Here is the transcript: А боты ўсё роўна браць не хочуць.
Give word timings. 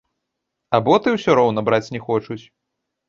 А 0.77 0.79
боты 0.87 1.13
ўсё 1.17 1.35
роўна 1.41 1.65
браць 1.67 1.83
не 1.97 2.01
хочуць. 2.07 2.43